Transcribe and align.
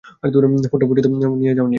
ফোনটা 0.71 0.85
পর্যন্ত 0.89 1.07
নিয়ে 1.33 1.53
যাওনি। 1.55 1.69